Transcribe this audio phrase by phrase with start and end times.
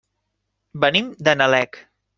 [0.85, 1.83] Venim de Nalec.